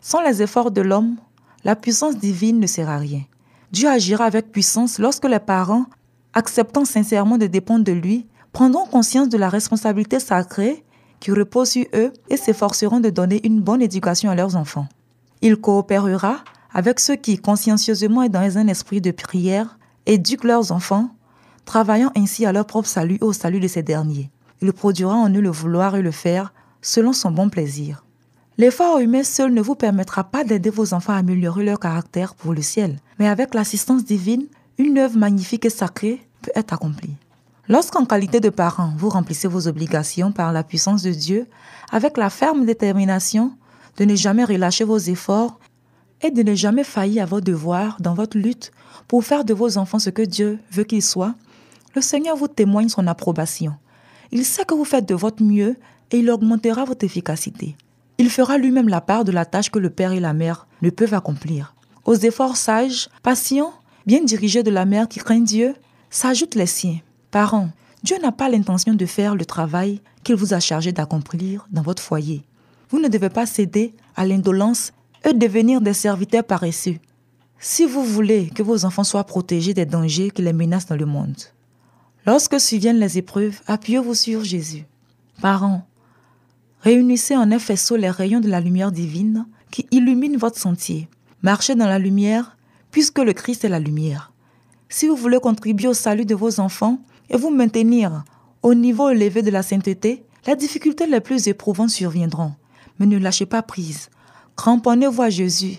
Sans 0.00 0.22
les 0.22 0.42
efforts 0.42 0.70
de 0.70 0.80
l'homme, 0.80 1.16
la 1.64 1.76
puissance 1.76 2.16
divine 2.16 2.60
ne 2.60 2.66
sert 2.66 2.88
à 2.88 2.98
rien. 2.98 3.22
Dieu 3.72 3.88
agira 3.88 4.24
avec 4.24 4.52
puissance 4.52 4.98
lorsque 4.98 5.26
les 5.26 5.38
parents, 5.38 5.86
acceptant 6.32 6.84
sincèrement 6.84 7.38
de 7.38 7.46
dépendre 7.46 7.84
de 7.84 7.92
lui, 7.92 8.26
prendront 8.52 8.86
conscience 8.86 9.28
de 9.28 9.38
la 9.38 9.48
responsabilité 9.48 10.20
sacrée 10.20 10.84
qui 11.20 11.32
repose 11.32 11.70
sur 11.70 11.84
eux 11.94 12.12
et 12.28 12.36
s'efforceront 12.36 13.00
de 13.00 13.10
donner 13.10 13.44
une 13.46 13.60
bonne 13.60 13.82
éducation 13.82 14.30
à 14.30 14.34
leurs 14.34 14.56
enfants. 14.56 14.86
Il 15.42 15.56
coopérera 15.56 16.38
avec 16.72 17.00
ceux 17.00 17.16
qui, 17.16 17.38
consciencieusement 17.38 18.22
et 18.22 18.28
dans 18.28 18.58
un 18.58 18.68
esprit 18.68 19.00
de 19.00 19.10
prière, 19.10 19.78
éduquent 20.06 20.44
leurs 20.44 20.72
enfants, 20.72 21.10
travaillant 21.64 22.10
ainsi 22.16 22.46
à 22.46 22.52
leur 22.52 22.66
propre 22.66 22.88
salut 22.88 23.18
et 23.20 23.24
au 23.24 23.32
salut 23.32 23.60
de 23.60 23.68
ces 23.68 23.82
derniers. 23.82 24.30
Il 24.60 24.72
produira 24.72 25.14
en 25.14 25.28
eux 25.30 25.40
le 25.40 25.50
vouloir 25.50 25.96
et 25.96 26.02
le 26.02 26.10
faire 26.10 26.52
selon 26.82 27.12
son 27.12 27.30
bon 27.30 27.48
plaisir. 27.48 28.04
L'effort 28.56 28.98
humain 28.98 29.22
seul 29.22 29.54
ne 29.54 29.62
vous 29.62 29.76
permettra 29.76 30.24
pas 30.24 30.42
d'aider 30.42 30.70
vos 30.70 30.92
enfants 30.92 31.12
à 31.12 31.18
améliorer 31.18 31.64
leur 31.64 31.78
caractère 31.78 32.34
pour 32.34 32.52
le 32.52 32.62
ciel, 32.62 32.98
mais 33.18 33.28
avec 33.28 33.54
l'assistance 33.54 34.04
divine, 34.04 34.46
une 34.78 34.98
œuvre 34.98 35.16
magnifique 35.16 35.64
et 35.64 35.70
sacrée 35.70 36.26
peut 36.42 36.50
être 36.56 36.72
accomplie. 36.72 37.14
Lorsqu'en 37.68 38.04
qualité 38.04 38.40
de 38.40 38.48
parent, 38.48 38.94
vous 38.96 39.10
remplissez 39.10 39.46
vos 39.46 39.68
obligations 39.68 40.32
par 40.32 40.52
la 40.52 40.64
puissance 40.64 41.02
de 41.02 41.12
Dieu, 41.12 41.46
avec 41.92 42.16
la 42.16 42.30
ferme 42.30 42.64
détermination 42.64 43.52
de 43.96 44.04
ne 44.04 44.16
jamais 44.16 44.44
relâcher 44.44 44.84
vos 44.84 44.98
efforts 44.98 45.58
et 46.22 46.30
de 46.30 46.42
ne 46.42 46.54
jamais 46.54 46.84
faillir 46.84 47.24
à 47.24 47.26
vos 47.26 47.40
devoirs 47.40 47.96
dans 48.00 48.14
votre 48.14 48.38
lutte 48.38 48.72
pour 49.06 49.24
faire 49.24 49.44
de 49.44 49.54
vos 49.54 49.78
enfants 49.78 49.98
ce 49.98 50.10
que 50.10 50.22
Dieu 50.22 50.58
veut 50.72 50.84
qu'ils 50.84 51.02
soient, 51.02 51.34
le 51.94 52.00
Seigneur 52.00 52.36
vous 52.36 52.48
témoigne 52.48 52.88
son 52.88 53.06
approbation. 53.06 53.74
Il 54.30 54.44
sait 54.44 54.64
que 54.64 54.74
vous 54.74 54.84
faites 54.84 55.08
de 55.08 55.14
votre 55.14 55.42
mieux 55.42 55.76
et 56.10 56.18
il 56.18 56.30
augmentera 56.30 56.84
votre 56.84 57.04
efficacité. 57.04 57.76
Il 58.18 58.30
fera 58.30 58.58
lui-même 58.58 58.88
la 58.88 59.00
part 59.00 59.24
de 59.24 59.32
la 59.32 59.44
tâche 59.44 59.70
que 59.70 59.78
le 59.78 59.90
père 59.90 60.12
et 60.12 60.20
la 60.20 60.32
mère 60.32 60.66
ne 60.82 60.90
peuvent 60.90 61.14
accomplir. 61.14 61.74
Aux 62.04 62.14
efforts 62.14 62.56
sages, 62.56 63.08
patients, 63.22 63.72
bien 64.06 64.22
dirigés 64.22 64.62
de 64.62 64.70
la 64.70 64.84
mère 64.84 65.08
qui 65.08 65.18
craint 65.20 65.40
Dieu, 65.40 65.74
s'ajoutent 66.10 66.54
les 66.54 66.66
siens. 66.66 66.98
Parents, 67.30 67.70
Dieu 68.02 68.16
n'a 68.22 68.32
pas 68.32 68.48
l'intention 68.48 68.94
de 68.94 69.06
faire 69.06 69.34
le 69.34 69.44
travail 69.44 70.00
qu'il 70.24 70.36
vous 70.36 70.54
a 70.54 70.60
chargé 70.60 70.92
d'accomplir 70.92 71.66
dans 71.70 71.82
votre 71.82 72.02
foyer. 72.02 72.42
Vous 72.90 72.98
ne 73.00 73.08
devez 73.08 73.28
pas 73.28 73.46
céder 73.46 73.94
à 74.16 74.24
l'indolence 74.26 74.92
et 75.24 75.32
devenir 75.32 75.80
des 75.80 75.92
serviteurs 75.92 76.44
paresseux. 76.44 76.96
Si 77.58 77.84
vous 77.86 78.04
voulez 78.04 78.50
que 78.50 78.62
vos 78.62 78.84
enfants 78.84 79.04
soient 79.04 79.24
protégés 79.24 79.74
des 79.74 79.86
dangers 79.86 80.30
qui 80.30 80.42
les 80.42 80.52
menacent 80.52 80.86
dans 80.86 80.96
le 80.96 81.06
monde. 81.06 81.36
Lorsque 82.28 82.60
surviennent 82.60 82.98
les 82.98 83.16
épreuves, 83.16 83.62
appuyez-vous 83.66 84.12
sur 84.12 84.44
Jésus. 84.44 84.84
Parents, 85.40 85.86
Réunissez 86.82 87.34
en 87.34 87.50
un 87.50 87.58
faisceau 87.58 87.96
les 87.96 88.10
rayons 88.10 88.40
de 88.40 88.50
la 88.50 88.60
lumière 88.60 88.92
divine 88.92 89.46
qui 89.70 89.86
illumine 89.92 90.36
votre 90.36 90.58
sentier. 90.58 91.08
Marchez 91.40 91.74
dans 91.74 91.86
la 91.86 91.98
lumière, 91.98 92.58
puisque 92.90 93.20
le 93.20 93.32
Christ 93.32 93.64
est 93.64 93.70
la 93.70 93.80
lumière. 93.80 94.30
Si 94.90 95.08
vous 95.08 95.16
voulez 95.16 95.40
contribuer 95.40 95.88
au 95.88 95.94
salut 95.94 96.26
de 96.26 96.34
vos 96.34 96.60
enfants 96.60 96.98
et 97.30 97.38
vous 97.38 97.48
maintenir 97.48 98.24
au 98.62 98.74
niveau 98.74 99.08
élevé 99.08 99.40
de 99.40 99.50
la 99.50 99.62
sainteté, 99.62 100.22
les 100.46 100.54
difficultés 100.54 101.06
les 101.06 101.20
plus 101.20 101.48
éprouvantes 101.48 101.88
surviendront. 101.88 102.52
Mais 102.98 103.06
ne 103.06 103.16
lâchez 103.16 103.46
pas 103.46 103.62
prise. 103.62 104.10
Cramponnez-vous 104.54 105.22
à 105.22 105.30
Jésus. 105.30 105.78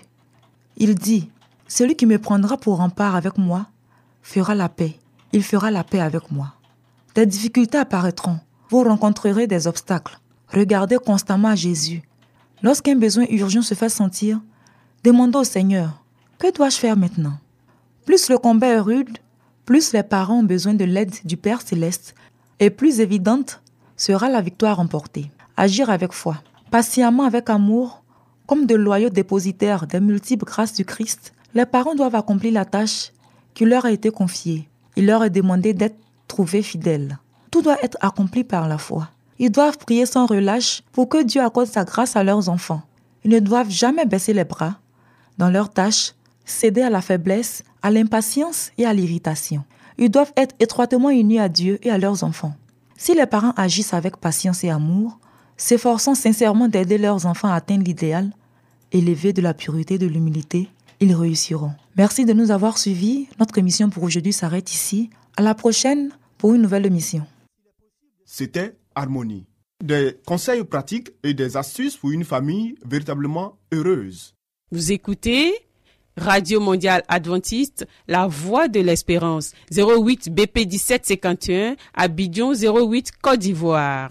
Il 0.76 0.96
dit, 0.96 1.30
Celui 1.68 1.94
qui 1.94 2.06
me 2.06 2.18
prendra 2.18 2.56
pour 2.56 2.78
rempart 2.78 3.14
avec 3.14 3.38
moi 3.38 3.68
fera 4.20 4.56
la 4.56 4.68
paix. 4.68 4.99
Il 5.32 5.44
fera 5.44 5.70
la 5.70 5.84
paix 5.84 6.00
avec 6.00 6.30
moi. 6.32 6.54
Des 7.14 7.26
difficultés 7.26 7.78
apparaîtront. 7.78 8.40
Vous 8.68 8.82
rencontrerez 8.82 9.46
des 9.46 9.66
obstacles. 9.66 10.18
Regardez 10.48 10.96
constamment 10.96 11.48
à 11.48 11.54
Jésus. 11.54 12.02
Lorsqu'un 12.62 12.96
besoin 12.96 13.26
urgent 13.30 13.62
se 13.62 13.74
fait 13.74 13.88
sentir, 13.88 14.40
demandez 15.04 15.38
au 15.38 15.44
Seigneur, 15.44 16.02
que 16.38 16.52
dois-je 16.52 16.76
faire 16.76 16.96
maintenant? 16.96 17.38
Plus 18.06 18.28
le 18.28 18.38
combat 18.38 18.68
est 18.68 18.80
rude, 18.80 19.18
plus 19.64 19.92
les 19.92 20.02
parents 20.02 20.40
ont 20.40 20.44
besoin 20.44 20.74
de 20.74 20.84
l'aide 20.84 21.14
du 21.24 21.36
Père 21.36 21.62
céleste, 21.62 22.14
et 22.58 22.70
plus 22.70 23.00
évidente 23.00 23.62
sera 23.96 24.28
la 24.28 24.40
victoire 24.40 24.78
remportée. 24.78 25.30
Agir 25.56 25.90
avec 25.90 26.12
foi, 26.12 26.42
patiemment 26.70 27.24
avec 27.24 27.50
amour, 27.50 28.02
comme 28.46 28.66
de 28.66 28.74
loyaux 28.74 29.10
dépositaires 29.10 29.86
des 29.86 30.00
multiples 30.00 30.44
grâces 30.44 30.72
du 30.72 30.84
Christ, 30.84 31.32
les 31.54 31.66
parents 31.66 31.94
doivent 31.94 32.16
accomplir 32.16 32.52
la 32.52 32.64
tâche 32.64 33.12
qui 33.54 33.64
leur 33.64 33.84
a 33.84 33.92
été 33.92 34.10
confiée. 34.10 34.69
Il 35.00 35.06
leur 35.06 35.24
est 35.24 35.30
demandé 35.30 35.72
d'être 35.72 35.96
trouvés 36.28 36.60
fidèles. 36.60 37.18
Tout 37.50 37.62
doit 37.62 37.82
être 37.82 37.96
accompli 38.02 38.44
par 38.44 38.68
la 38.68 38.76
foi. 38.76 39.08
Ils 39.38 39.50
doivent 39.50 39.78
prier 39.78 40.04
sans 40.04 40.26
relâche 40.26 40.82
pour 40.92 41.08
que 41.08 41.22
Dieu 41.22 41.40
accorde 41.40 41.68
sa 41.68 41.84
grâce 41.84 42.16
à 42.16 42.22
leurs 42.22 42.50
enfants. 42.50 42.82
Ils 43.24 43.30
ne 43.30 43.38
doivent 43.38 43.70
jamais 43.70 44.04
baisser 44.04 44.34
les 44.34 44.44
bras 44.44 44.74
dans 45.38 45.48
leurs 45.48 45.70
tâches, 45.70 46.12
céder 46.44 46.82
à 46.82 46.90
la 46.90 47.00
faiblesse, 47.00 47.64
à 47.80 47.90
l'impatience 47.90 48.72
et 48.76 48.84
à 48.84 48.92
l'irritation. 48.92 49.64
Ils 49.96 50.10
doivent 50.10 50.34
être 50.36 50.54
étroitement 50.60 51.08
unis 51.08 51.40
à 51.40 51.48
Dieu 51.48 51.78
et 51.82 51.90
à 51.90 51.96
leurs 51.96 52.22
enfants. 52.22 52.52
Si 52.98 53.14
les 53.14 53.24
parents 53.24 53.54
agissent 53.56 53.94
avec 53.94 54.18
patience 54.18 54.64
et 54.64 54.68
amour, 54.68 55.18
s'efforçant 55.56 56.14
sincèrement 56.14 56.68
d'aider 56.68 56.98
leurs 56.98 57.24
enfants 57.24 57.48
à 57.48 57.54
atteindre 57.54 57.84
l'idéal, 57.84 58.32
élevé 58.92 59.32
de 59.32 59.40
la 59.40 59.54
pureté 59.54 59.94
et 59.94 59.98
de 59.98 60.06
l'humilité, 60.06 60.68
ils 61.00 61.14
réussiront. 61.14 61.72
Merci 61.96 62.24
de 62.24 62.32
nous 62.32 62.50
avoir 62.50 62.78
suivis. 62.78 63.28
Notre 63.38 63.58
émission 63.58 63.90
pour 63.90 64.02
aujourd'hui 64.02 64.32
s'arrête 64.32 64.72
ici. 64.72 65.10
À 65.36 65.42
la 65.42 65.54
prochaine 65.54 66.10
pour 66.38 66.54
une 66.54 66.62
nouvelle 66.62 66.86
émission. 66.86 67.26
C'était 68.24 68.76
harmonie. 68.94 69.46
Des 69.82 70.18
conseils 70.26 70.62
pratiques 70.64 71.10
et 71.22 71.34
des 71.34 71.56
astuces 71.56 71.96
pour 71.96 72.10
une 72.10 72.24
famille 72.24 72.74
véritablement 72.84 73.58
heureuse. 73.72 74.34
Vous 74.70 74.92
écoutez 74.92 75.52
Radio 76.16 76.60
Mondiale 76.60 77.02
Adventiste, 77.08 77.86
la 78.06 78.26
voix 78.26 78.68
de 78.68 78.80
l'espérance, 78.80 79.52
08 79.74 80.32
BP 80.34 80.66
1751, 80.66 81.76
Abidjan 81.94 82.52
08 82.52 83.12
Côte 83.22 83.38
d'Ivoire. 83.38 84.10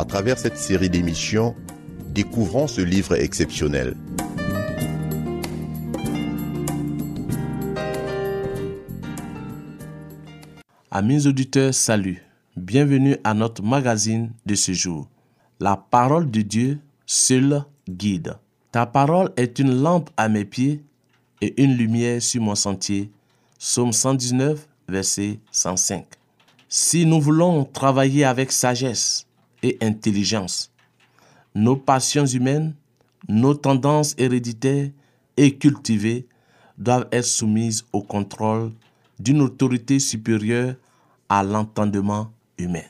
À 0.00 0.06
travers 0.06 0.38
cette 0.38 0.56
série 0.56 0.88
d'émissions, 0.88 1.54
découvrons 2.14 2.66
ce 2.66 2.80
livre 2.80 3.16
exceptionnel. 3.16 3.98
Amis 10.90 11.26
auditeurs, 11.26 11.74
salut. 11.74 12.24
Bienvenue 12.56 13.18
à 13.24 13.34
notre 13.34 13.62
magazine 13.62 14.32
de 14.46 14.54
ce 14.54 14.72
jour. 14.72 15.06
La 15.60 15.76
parole 15.76 16.30
de 16.30 16.40
Dieu 16.40 16.78
seul 17.04 17.62
guide. 17.86 18.38
Ta 18.72 18.86
parole 18.86 19.30
est 19.36 19.58
une 19.58 19.82
lampe 19.82 20.08
à 20.16 20.30
mes 20.30 20.46
pieds 20.46 20.82
et 21.42 21.62
une 21.62 21.76
lumière 21.76 22.22
sur 22.22 22.40
mon 22.40 22.54
sentier. 22.54 23.10
Psaume 23.58 23.92
119, 23.92 24.66
verset 24.88 25.40
105. 25.52 26.06
Si 26.70 27.04
nous 27.04 27.20
voulons 27.20 27.64
travailler 27.66 28.24
avec 28.24 28.50
sagesse 28.50 29.26
et 29.62 29.78
intelligence, 29.80 30.72
nos 31.54 31.76
passions 31.76 32.26
humaines, 32.26 32.74
nos 33.28 33.54
tendances 33.54 34.14
héréditaires 34.18 34.90
et 35.36 35.56
cultivées 35.56 36.26
doivent 36.78 37.08
être 37.12 37.24
soumises 37.24 37.84
au 37.92 38.02
contrôle 38.02 38.72
d'une 39.18 39.42
autorité 39.42 39.98
supérieure 39.98 40.74
à 41.28 41.42
l'entendement 41.42 42.32
humain. 42.58 42.84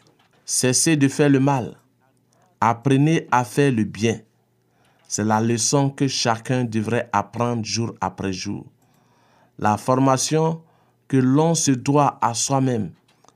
Cessez 0.44 0.96
de 0.96 1.08
faire 1.08 1.28
le 1.28 1.40
mal. 1.40 1.76
Apprenez 2.60 3.26
à 3.30 3.44
faire 3.44 3.72
le 3.72 3.84
bien. 3.84 4.20
C'est 5.08 5.24
la 5.24 5.40
leçon 5.40 5.90
que 5.90 6.06
chacun 6.06 6.64
devrait 6.64 7.08
apprendre 7.12 7.64
jour 7.64 7.94
après 8.00 8.32
jour. 8.32 8.66
La 9.58 9.76
formation 9.76 10.62
que 11.08 11.16
l'on 11.16 11.54
se 11.54 11.72
doit 11.72 12.18
à 12.22 12.34
soi-même 12.34 12.92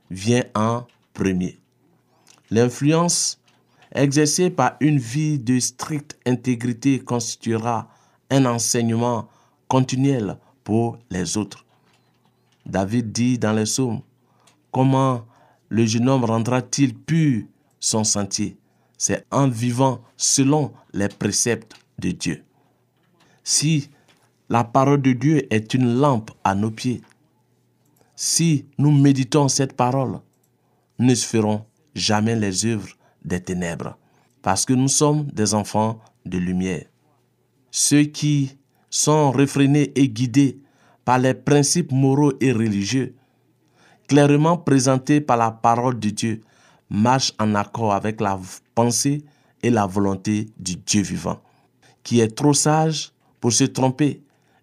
vient 0.09 0.43
en 0.55 0.85
premier. 1.13 1.59
L'influence 2.55 3.37
exercée 3.93 4.49
par 4.49 4.77
une 4.79 4.97
vie 4.97 5.39
de 5.39 5.59
stricte 5.59 6.17
intégrité 6.25 6.99
constituera 6.99 7.89
un 8.29 8.45
enseignement 8.45 9.27
continuel 9.67 10.37
pour 10.63 10.97
les 11.09 11.35
autres. 11.35 11.65
David 12.65 13.11
dit 13.11 13.37
dans 13.37 13.51
les 13.51 13.65
psaumes, 13.65 13.99
Comment 14.71 15.25
le 15.67 15.85
jeune 15.85 16.07
homme 16.07 16.23
rendra-t-il 16.23 16.95
pur 16.95 17.43
son 17.81 18.05
sentier? 18.05 18.57
C'est 18.97 19.25
en 19.31 19.49
vivant 19.49 20.01
selon 20.15 20.71
les 20.93 21.09
préceptes 21.09 21.75
de 21.99 22.11
Dieu. 22.11 22.41
Si 23.43 23.89
la 24.47 24.63
parole 24.63 25.01
de 25.01 25.11
Dieu 25.11 25.53
est 25.53 25.73
une 25.73 25.99
lampe 25.99 26.31
à 26.45 26.55
nos 26.55 26.71
pieds, 26.71 27.01
si 28.15 28.65
nous 28.77 28.91
méditons 28.91 29.49
cette 29.49 29.73
parole, 29.75 30.21
nous 30.99 31.07
ne 31.07 31.15
ferons 31.15 31.65
jamais 31.95 32.35
les 32.35 32.65
œuvres 32.65 32.89
des 33.23 33.41
ténèbres, 33.41 33.97
parce 34.41 34.65
que 34.65 34.73
nous 34.73 34.89
sommes 34.89 35.25
des 35.31 35.53
enfants 35.53 35.99
de 36.25 36.37
lumière. 36.37 36.85
Ceux 37.71 38.03
qui 38.03 38.57
sont 38.89 39.31
réfrénés 39.31 39.91
et 39.95 40.07
guidés 40.07 40.59
par 41.03 41.19
les 41.19 41.33
principes 41.33 41.91
moraux 41.91 42.33
et 42.39 42.51
religieux, 42.51 43.15
clairement 44.07 44.57
présentés 44.57 45.21
par 45.21 45.37
la 45.37 45.51
parole 45.51 45.99
de 45.99 46.09
Dieu, 46.09 46.41
marchent 46.89 47.33
en 47.39 47.55
accord 47.55 47.93
avec 47.93 48.21
la 48.21 48.39
pensée 48.75 49.23
et 49.63 49.69
la 49.69 49.85
volonté 49.87 50.49
du 50.59 50.75
Dieu 50.75 51.01
vivant, 51.01 51.41
qui 52.03 52.19
est 52.19 52.35
trop 52.35 52.53
sage 52.53 53.11
pour 53.39 53.51
se 53.51 53.63
tromper 53.63 54.21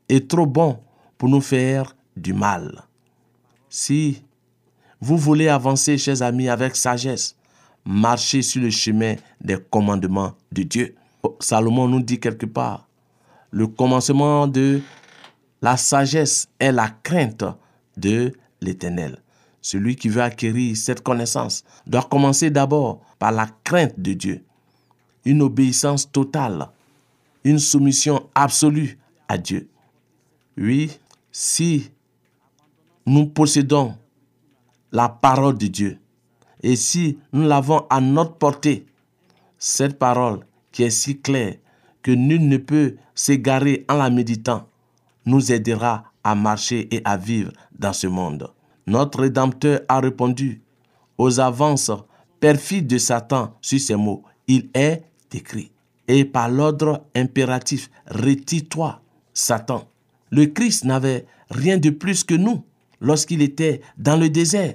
et 0.08 0.26
trop 0.26 0.46
bon 0.46 0.78
pour 1.18 1.28
nous 1.28 1.40
faire 1.40 1.96
du 2.16 2.32
mal. 2.32 2.84
Si 3.68 4.22
vous 5.02 5.16
voulez 5.18 5.48
avancer, 5.48 5.98
chers 5.98 6.22
amis, 6.22 6.48
avec 6.48 6.76
sagesse, 6.76 7.34
marchez 7.84 8.40
sur 8.40 8.62
le 8.62 8.70
chemin 8.70 9.16
des 9.40 9.58
commandements 9.58 10.34
de 10.52 10.62
Dieu. 10.62 10.94
Salomon 11.40 11.88
nous 11.88 12.00
dit 12.00 12.20
quelque 12.20 12.46
part, 12.46 12.86
le 13.50 13.66
commencement 13.66 14.46
de 14.46 14.80
la 15.60 15.76
sagesse 15.76 16.48
est 16.60 16.70
la 16.70 16.88
crainte 16.88 17.44
de 17.96 18.32
l'Éternel. 18.60 19.18
Celui 19.60 19.96
qui 19.96 20.08
veut 20.08 20.22
acquérir 20.22 20.76
cette 20.76 21.02
connaissance 21.02 21.64
doit 21.84 22.06
commencer 22.08 22.50
d'abord 22.50 23.00
par 23.18 23.32
la 23.32 23.48
crainte 23.64 23.98
de 23.98 24.12
Dieu, 24.12 24.44
une 25.24 25.42
obéissance 25.42 26.10
totale, 26.10 26.68
une 27.42 27.58
soumission 27.58 28.28
absolue 28.36 29.00
à 29.26 29.36
Dieu. 29.36 29.68
Oui, 30.56 30.96
si 31.32 31.90
nous 33.04 33.26
possédons 33.26 33.96
la 34.92 35.08
parole 35.08 35.58
de 35.58 35.66
Dieu 35.66 35.98
et 36.62 36.76
si 36.76 37.18
nous 37.32 37.42
l'avons 37.42 37.86
à 37.90 38.00
notre 38.00 38.34
portée, 38.34 38.86
cette 39.58 39.98
parole 39.98 40.40
qui 40.70 40.84
est 40.84 40.90
si 40.90 41.20
claire 41.20 41.56
que 42.02 42.12
nul 42.12 42.48
ne 42.48 42.56
peut 42.56 42.96
s'égarer 43.14 43.84
en 43.88 43.96
la 43.96 44.10
méditant, 44.10 44.66
nous 45.26 45.52
aidera 45.52 46.04
à 46.24 46.34
marcher 46.34 46.88
et 46.94 47.02
à 47.04 47.16
vivre 47.16 47.52
dans 47.78 47.92
ce 47.92 48.06
monde. 48.06 48.52
Notre 48.86 49.20
Rédempteur 49.20 49.80
a 49.88 50.00
répondu 50.00 50.62
aux 51.18 51.40
avances 51.40 51.92
perfides 52.40 52.88
de 52.88 52.98
Satan 52.98 53.56
sur 53.60 53.78
ces 53.78 53.94
mots. 53.94 54.24
Il 54.48 54.68
est 54.74 55.04
écrit. 55.32 55.70
Et 56.08 56.24
par 56.24 56.48
l'ordre 56.48 57.04
impératif, 57.14 57.88
retire-toi, 58.06 59.00
Satan. 59.32 59.88
Le 60.30 60.46
Christ 60.46 60.84
n'avait 60.84 61.26
rien 61.50 61.78
de 61.78 61.90
plus 61.90 62.24
que 62.24 62.34
nous 62.34 62.64
lorsqu'il 63.00 63.42
était 63.42 63.80
dans 63.96 64.16
le 64.16 64.28
désert. 64.28 64.74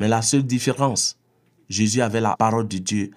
Mais 0.00 0.08
la 0.08 0.22
seule 0.22 0.44
différence, 0.44 1.18
Jésus 1.68 2.00
avait 2.00 2.22
la 2.22 2.34
parole 2.34 2.66
de 2.66 2.78
Dieu 2.78 3.10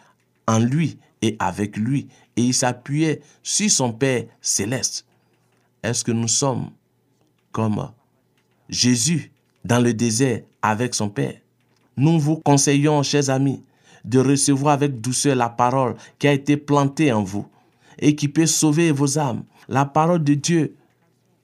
en 0.47 0.59
lui 0.59 0.99
et 1.21 1.37
avec 1.39 1.77
lui, 1.77 2.09
et 2.35 2.41
il 2.41 2.53
s'appuyait 2.53 3.21
sur 3.41 3.71
son 3.71 3.93
Père 3.93 4.25
céleste. 4.41 5.05
Est-ce 5.81 6.03
que 6.03 6.11
nous 6.11 6.27
sommes 6.27 6.71
comme 7.53 7.89
Jésus 8.67 9.31
dans 9.63 9.79
le 9.79 9.93
désert 9.93 10.41
avec 10.61 10.93
son 10.93 11.07
Père? 11.07 11.39
Nous 11.95 12.19
vous 12.19 12.35
conseillons, 12.35 13.01
chers 13.01 13.29
amis, 13.29 13.63
de 14.03 14.19
recevoir 14.19 14.73
avec 14.73 14.99
douceur 14.99 15.37
la 15.37 15.47
parole 15.47 15.95
qui 16.19 16.27
a 16.27 16.33
été 16.33 16.57
plantée 16.57 17.13
en 17.13 17.23
vous 17.23 17.47
et 17.97 18.13
qui 18.13 18.27
peut 18.27 18.45
sauver 18.45 18.91
vos 18.91 19.17
âmes. 19.17 19.45
La 19.69 19.85
parole 19.85 20.21
de 20.21 20.33
Dieu 20.33 20.75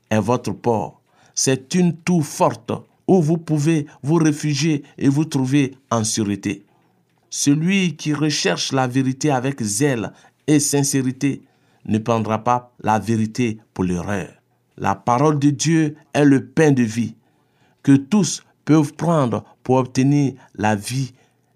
est 0.10 0.19
votre 0.19 0.51
port. 0.51 1.00
C'est 1.34 1.75
une 1.75 1.96
tour 1.96 2.25
forte 2.25 2.74
où 3.09 3.24
vous 3.24 3.39
pouvez 3.39 3.87
vous 4.03 4.15
réfugier 4.17 4.83
et 5.00 5.09
vous 5.09 5.25
trouver 5.25 5.75
en 5.89 6.03
sûreté. 6.03 6.63
Celui 7.31 7.95
qui 7.95 8.13
recherche 8.13 8.72
la 8.72 8.85
vérité 8.85 9.31
avec 9.31 9.63
zèle 9.63 10.11
et 10.45 10.59
sincérité 10.59 11.41
ne 11.85 11.98
prendra 11.98 12.43
pas 12.43 12.72
la 12.83 13.00
vérité 13.00 13.57
pour 13.74 13.83
l'erreur. 13.83 14.29
La 14.77 14.93
parole 14.93 15.39
de 15.39 15.50
Dieu 15.50 15.95
est 16.13 16.24
le 16.24 16.45
pain 16.45 16.72
de 16.72 16.83
vie 16.83 17.15
que 17.81 17.95
tous 17.95 18.43
peuvent 18.63 18.93
prendre 18.93 19.43
pour 19.63 19.77
obtenir 19.77 20.33
la 20.53 20.75
vie 20.75 21.11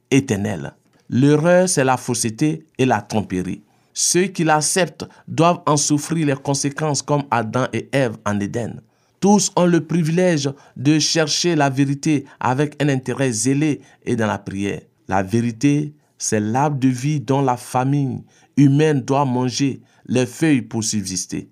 éternelle. 0.10 0.74
L'erreur, 1.08 1.70
c'est 1.70 1.84
la 1.84 1.98
fausseté 1.98 2.66
et 2.80 2.88
la 2.88 3.02
tromperie. 3.02 3.62
Ceux 3.94 4.26
qui 4.26 4.44
l'acceptent 4.44 5.06
doivent 5.28 5.62
en 5.68 5.78
souffrir 5.78 6.26
les 6.26 6.36
conséquences 6.36 7.04
comme 7.04 7.26
Adam 7.30 7.68
et 7.74 7.90
Ève 7.92 8.18
en 8.26 8.40
Éden. 8.40 8.82
Tous 9.24 9.54
ont 9.56 9.68
le 9.68 9.80
privilège 9.86 10.50
de 10.76 11.00
chercher 11.00 11.56
la 11.56 11.70
vérité 11.70 12.26
avec 12.42 12.76
un 12.84 12.90
intérêt 12.90 13.32
zélé 13.32 13.80
et 14.04 14.18
dans 14.18 14.28
la 14.28 14.38
prière. 14.38 14.82
La 15.08 15.24
vérité, 15.24 15.94
c'est 16.18 16.42
l'arbre 16.42 16.78
de 16.78 16.90
vie 16.90 17.22
dont 17.22 17.42
la 17.42 17.56
famille 17.56 18.22
humaine 18.58 19.00
doit 19.00 19.24
manger 19.24 19.80
les 20.08 20.26
feuilles 20.26 20.62
pour 20.62 20.84
subsister. 20.84 21.48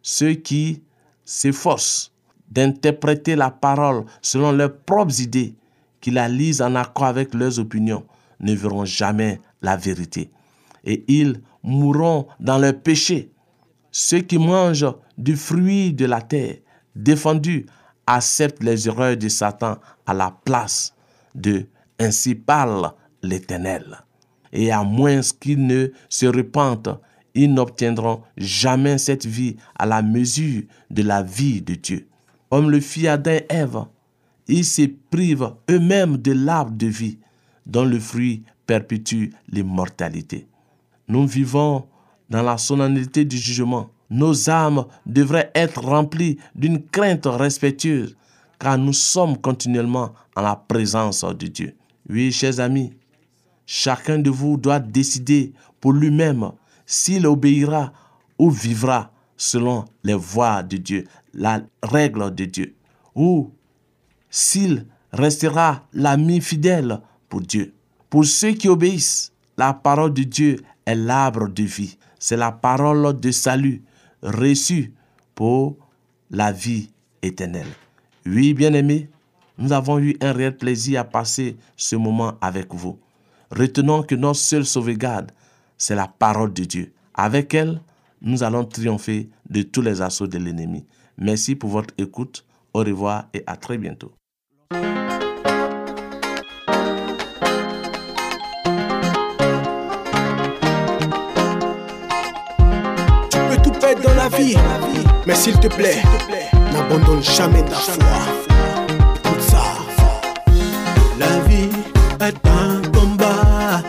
Ceux 0.00 0.32
qui 0.32 0.84
s'efforcent 1.22 2.14
d'interpréter 2.50 3.36
la 3.36 3.50
parole 3.50 4.06
selon 4.22 4.50
leurs 4.50 4.74
propres 4.74 5.20
idées, 5.20 5.54
qui 6.00 6.12
la 6.12 6.30
lisent 6.30 6.62
en 6.62 6.74
accord 6.76 7.04
avec 7.04 7.34
leurs 7.34 7.58
opinions, 7.58 8.06
ne 8.40 8.54
verront 8.54 8.86
jamais 8.86 9.38
la 9.60 9.76
vérité. 9.76 10.30
Et 10.82 11.04
ils 11.08 11.42
mourront 11.62 12.26
dans 12.40 12.56
leur 12.56 12.80
péché. 12.80 13.30
Ceux 13.90 14.20
qui 14.20 14.38
mangent 14.38 14.94
du 15.18 15.36
fruit 15.36 15.92
de 15.92 16.06
la 16.06 16.22
terre, 16.22 16.56
défendus, 16.94 17.66
acceptent 18.06 18.62
les 18.62 18.88
erreurs 18.88 19.16
de 19.16 19.28
Satan 19.28 19.78
à 20.06 20.14
la 20.14 20.36
place 20.44 20.94
de 21.34 21.66
ainsi 21.98 22.34
parle 22.34 22.92
l'Éternel. 23.22 23.98
Et 24.52 24.70
à 24.70 24.82
moins 24.82 25.20
qu'ils 25.40 25.66
ne 25.66 25.88
se 26.08 26.26
repentent, 26.26 26.90
ils 27.34 27.52
n'obtiendront 27.52 28.22
jamais 28.36 28.98
cette 28.98 29.24
vie 29.24 29.56
à 29.78 29.86
la 29.86 30.02
mesure 30.02 30.62
de 30.90 31.02
la 31.02 31.22
vie 31.22 31.62
de 31.62 31.74
Dieu 31.74 32.08
comme 32.52 32.70
le 32.70 32.80
fit 32.80 33.08
Adam 33.08 33.30
et 33.30 33.46
Ève, 33.48 33.86
ils 34.46 34.66
se 34.66 34.82
privent 35.10 35.54
eux-mêmes 35.70 36.18
de 36.18 36.32
l'arbre 36.32 36.76
de 36.76 36.86
vie, 36.86 37.18
dont 37.64 37.86
le 37.86 37.98
fruit 37.98 38.42
perpétue 38.66 39.30
l'immortalité. 39.48 40.46
Nous 41.08 41.26
vivons 41.26 41.86
dans 42.28 42.42
la 42.42 42.58
solennité 42.58 43.24
du 43.24 43.38
jugement. 43.38 43.88
Nos 44.12 44.50
âmes 44.50 44.84
devraient 45.06 45.50
être 45.54 45.82
remplies 45.82 46.38
d'une 46.54 46.82
crainte 46.82 47.24
respectueuse, 47.24 48.14
car 48.58 48.76
nous 48.76 48.92
sommes 48.92 49.38
continuellement 49.38 50.12
en 50.36 50.42
la 50.42 50.54
présence 50.54 51.24
de 51.24 51.46
Dieu. 51.46 51.74
Oui, 52.10 52.30
chers 52.30 52.60
amis, 52.60 52.92
chacun 53.64 54.18
de 54.18 54.28
vous 54.28 54.58
doit 54.58 54.80
décider 54.80 55.54
pour 55.80 55.94
lui-même 55.94 56.52
s'il 56.84 57.26
obéira 57.26 57.90
ou 58.38 58.50
vivra 58.50 59.10
selon 59.38 59.86
les 60.04 60.12
voies 60.12 60.62
de 60.62 60.76
Dieu, 60.76 61.04
la 61.32 61.62
règle 61.82 62.34
de 62.34 62.44
Dieu, 62.44 62.76
ou 63.14 63.50
s'il 64.28 64.88
restera 65.10 65.84
l'ami 65.94 66.42
fidèle 66.42 67.00
pour 67.30 67.40
Dieu. 67.40 67.72
Pour 68.10 68.26
ceux 68.26 68.52
qui 68.52 68.68
obéissent, 68.68 69.32
la 69.56 69.72
parole 69.72 70.12
de 70.12 70.24
Dieu 70.24 70.58
est 70.84 70.96
l'arbre 70.96 71.48
de 71.48 71.62
vie. 71.62 71.96
C'est 72.18 72.36
la 72.36 72.52
parole 72.52 73.18
de 73.18 73.30
salut 73.30 73.82
reçue 74.22 74.92
pour 75.34 75.76
la 76.30 76.52
vie 76.52 76.90
éternelle. 77.22 77.66
Oui, 78.26 78.54
bien-aimés, 78.54 79.08
nous 79.58 79.72
avons 79.72 79.98
eu 79.98 80.16
un 80.20 80.32
réel 80.32 80.56
plaisir 80.56 81.00
à 81.00 81.04
passer 81.04 81.56
ce 81.76 81.96
moment 81.96 82.34
avec 82.40 82.74
vous. 82.74 82.98
Retenons 83.50 84.02
que 84.02 84.14
notre 84.14 84.38
seule 84.38 84.64
sauvegarde, 84.64 85.32
c'est 85.76 85.94
la 85.94 86.08
parole 86.08 86.52
de 86.52 86.64
Dieu. 86.64 86.92
Avec 87.14 87.52
elle, 87.54 87.80
nous 88.22 88.42
allons 88.42 88.64
triompher 88.64 89.28
de 89.50 89.62
tous 89.62 89.82
les 89.82 90.00
assauts 90.00 90.26
de 90.26 90.38
l'ennemi. 90.38 90.86
Merci 91.18 91.54
pour 91.54 91.70
votre 91.70 91.94
écoute. 91.98 92.46
Au 92.74 92.80
revoir 92.80 93.28
et 93.34 93.42
à 93.46 93.56
très 93.56 93.76
bientôt. 93.76 94.12
S'il 105.42 105.58
te 105.58 105.66
plaît, 105.66 106.00
n'abandonne 106.72 107.20
jamais 107.20 107.64
ta 107.64 107.74
foi. 107.74 107.94
Tout 109.24 109.40
ça. 109.40 109.64
La 111.18 111.40
vie 111.48 111.68
est 112.20 112.46
un 112.46 112.80
combat 112.92 113.82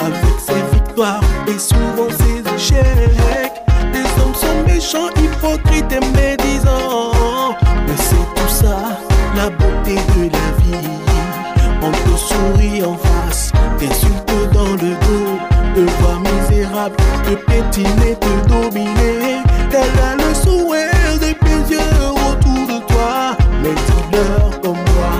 avec 0.00 0.36
ses 0.44 0.62
victoires 0.74 1.20
et 1.46 1.60
souvent 1.60 2.10
ses 2.18 2.40
échecs. 2.56 3.62
Les 3.92 4.02
hommes 4.20 4.34
sont 4.34 4.62
méchants, 4.66 5.10
hypocrites 5.16 5.92
et 5.92 6.04
médisants. 6.16 7.54
Mais 7.86 7.96
c'est 7.96 8.34
tout 8.34 8.48
ça, 8.48 8.98
la 9.36 9.50
beauté 9.50 9.94
de 9.94 10.22
la 10.22 10.48
vie. 10.58 10.88
On 11.82 11.92
te 11.92 12.18
sourit 12.18 12.84
en 12.84 12.96
face, 12.96 13.52
t'insulte 13.78 14.52
dans 14.52 14.72
le 14.72 14.90
dos, 15.06 15.38
te 15.76 15.80
voir 16.00 16.18
misérable, 16.18 16.96
te 17.22 17.34
pétiner, 17.48 18.16
te 18.16 18.48
dominer. 18.48 19.33
Tel 19.74 19.82
est 19.82 20.28
le 20.28 20.34
sourire 20.36 21.18
des 21.18 21.34
autour 21.34 22.64
de 22.68 22.78
toi, 22.86 23.36
mais 23.60 23.74
tu 23.86 24.60
comme 24.62 24.84
moi. 24.94 25.14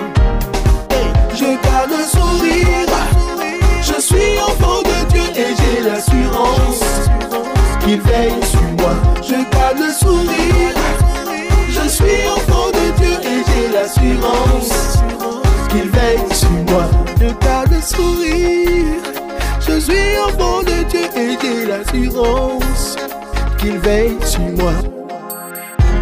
Je 1.34 1.44
garde 1.64 1.90
le 1.90 2.04
sourire, 2.04 2.86
je 3.82 4.00
suis 4.00 4.38
enfant 4.40 4.80
de 4.82 5.10
Dieu 5.12 5.24
et 5.34 5.56
j'ai 5.58 5.80
l'assurance 5.82 6.84
qu'il 7.80 8.00
veille 8.00 8.44
sur 8.44 8.62
moi. 8.78 8.94
Je 9.22 9.34
garde 9.56 9.78
le 9.80 9.92
sourire, 9.92 10.76
je 11.68 11.88
suis 11.88 12.28
enfant 12.28 12.68
de 12.68 13.02
Dieu 13.02 13.14
et 13.24 13.42
j'ai 13.48 13.72
l'assurance 13.72 14.98
qu'il 15.68 15.90
veille 15.90 16.32
sur 16.32 16.50
moi. 16.70 16.84
Je 17.20 17.26
garde 17.44 17.72
le 17.72 17.80
sourire, 17.80 19.02
je 19.58 19.80
suis 19.80 20.16
enfant 20.28 20.62
de 20.62 20.84
Dieu 20.88 21.06
et 21.16 21.36
j'ai 21.42 21.66
l'assurance 21.66 22.93
qu'il 23.64 23.78
veille 23.78 24.16
sur 24.24 24.42
moi. 24.58 24.72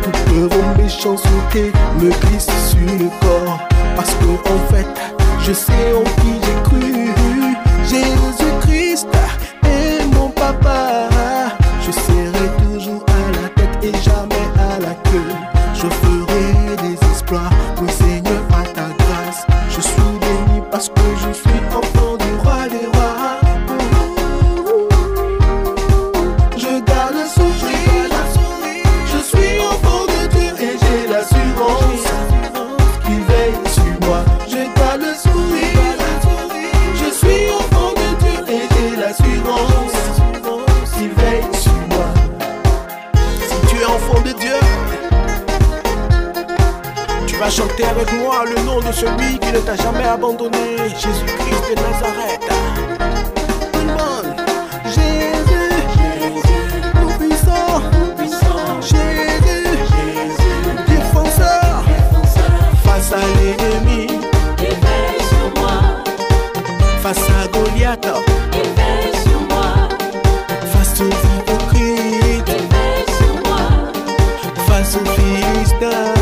Toutes 0.03 0.53
vos 0.53 0.83
méchancetés 0.83 1.73
me 2.01 2.11
glissent 2.11 2.59
sur 2.71 2.99
le 2.99 3.09
corps. 3.21 3.59
Parce 3.95 4.11
que 4.15 4.31
en 4.55 4.73
fait, 4.73 4.87
je 5.41 5.53
sais 5.53 5.93
en 5.95 6.05
qui 6.21 6.33
j'ai 6.45 6.63
cru. 6.65 7.11
Jésus-Christ 7.85 9.09
est 9.65 10.05
mon 10.15 10.29
papa. 10.31 11.09
Je 11.87 11.93
serai 11.93 12.47
toujours 12.63 13.05
à 13.09 13.43
la 13.43 13.49
tête 13.57 13.77
et 13.83 13.97
jamais 14.03 14.47
à 14.59 14.81
la 14.81 14.95
queue. 15.11 15.33
Je 15.75 15.89
ferai 16.03 16.77
des 16.83 16.95
exploits, 17.11 17.51
oui 17.81 17.89
Seigneur, 17.91 18.43
à 18.61 18.65
ta 18.77 18.89
grâce. 18.99 19.47
Je 19.69 19.81
suis 19.81 20.13
béni 20.21 20.63
parce 20.71 20.89
que 20.89 21.03
je 21.17 21.33
suis 21.33 21.61
enfant 21.77 22.02
t'a 49.77 49.83
jamais 49.83 50.05
abandonné, 50.05 50.77
Jésus-Christ 50.89 51.65
de 51.71 51.75
Nazareth. 51.81 52.47
Le 53.75 53.81
monde. 53.87 54.37
Jésus, 54.85 55.73
tout 57.01 57.13
puissant, 57.19 58.81
Jésus, 58.81 59.79
défenseur, 60.89 61.85
face 62.85 63.13
à 63.13 63.21
l'ennemi, 63.39 64.07
face 67.03 67.27
à 67.31 67.49
Goliath, 67.49 68.09
face 70.73 71.01
aux 71.01 71.17
hypocrites, 71.39 72.53
face 74.67 74.97
aux 74.97 75.11
philistins, 75.13 76.22